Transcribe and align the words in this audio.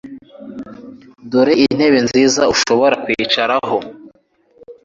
Dore 1.31 1.53
intebe 1.65 1.99
nziza 2.05 2.41
ushobora 2.53 2.95
kwicaraho. 3.03 3.77